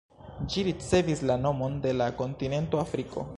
[0.53, 3.29] Ĝi ricevis la nomon de la kontinento Afriko.